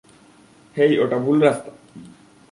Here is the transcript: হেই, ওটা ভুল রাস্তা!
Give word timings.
হেই, 0.75 0.91
ওটা 0.99 1.17
ভুল 1.17 1.37
রাস্তা! 1.43 1.71